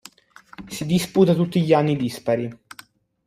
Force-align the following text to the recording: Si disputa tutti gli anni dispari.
Si 0.67 0.87
disputa 0.87 1.35
tutti 1.35 1.61
gli 1.63 1.73
anni 1.73 1.95
dispari. 1.95 2.51